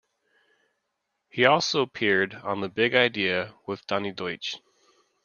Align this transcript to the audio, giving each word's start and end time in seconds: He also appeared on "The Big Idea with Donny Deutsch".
He 1.29 1.45
also 1.45 1.83
appeared 1.83 2.33
on 2.33 2.61
"The 2.61 2.69
Big 2.69 2.95
Idea 2.95 3.53
with 3.67 3.85
Donny 3.85 4.11
Deutsch". 4.11 4.55